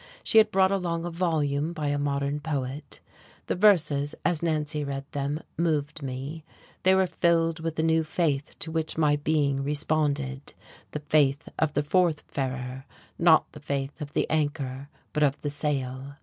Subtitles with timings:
[0.23, 3.01] She had brought along a volume by a modern poet:
[3.45, 6.43] the verses, as Nancy read them, moved me,
[6.81, 10.55] they were filled with a new faith to which my being responded,
[10.89, 12.87] the faith of the forth farer;
[13.19, 16.15] not the faith of the anchor, but of the sail.